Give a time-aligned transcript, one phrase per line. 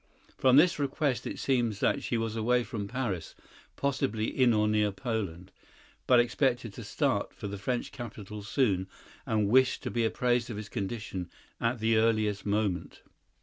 [0.35, 3.35] From this request it seems that she was away from Paris
[3.75, 5.51] (possibly in or near Poland),
[6.07, 8.87] but expected to start for the French capital soon
[9.27, 11.29] and wished to be apprised of his condition
[11.59, 13.03] at the earliest moment.